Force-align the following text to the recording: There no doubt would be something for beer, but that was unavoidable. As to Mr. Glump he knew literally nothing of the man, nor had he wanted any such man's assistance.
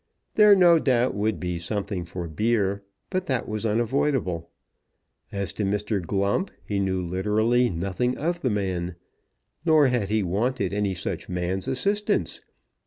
There 0.33 0.55
no 0.55 0.79
doubt 0.79 1.13
would 1.13 1.39
be 1.39 1.59
something 1.59 2.05
for 2.05 2.27
beer, 2.27 2.81
but 3.11 3.27
that 3.27 3.47
was 3.47 3.67
unavoidable. 3.67 4.49
As 5.31 5.53
to 5.53 5.63
Mr. 5.63 6.03
Glump 6.03 6.49
he 6.65 6.79
knew 6.79 7.05
literally 7.05 7.69
nothing 7.69 8.17
of 8.17 8.41
the 8.41 8.49
man, 8.49 8.95
nor 9.63 9.89
had 9.89 10.09
he 10.09 10.23
wanted 10.23 10.73
any 10.73 10.95
such 10.95 11.29
man's 11.29 11.67
assistance. 11.67 12.41